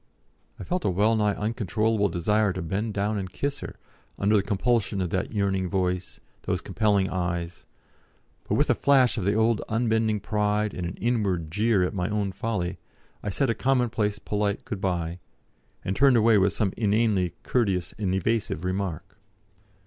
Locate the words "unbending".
9.69-10.19